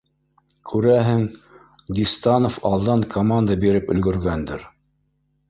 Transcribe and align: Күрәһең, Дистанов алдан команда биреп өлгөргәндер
Күрәһең, 0.69 1.19
Дистанов 1.99 2.57
алдан 2.71 3.05
команда 3.13 3.59
биреп 3.67 3.95
өлгөргәндер 3.99 4.67